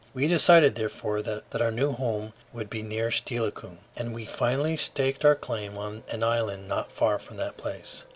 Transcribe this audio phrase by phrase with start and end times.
[0.15, 5.23] We decided therefore that our new home should be near Steilacoom, and we finally staked
[5.23, 8.03] out a claim on an island not far from that place.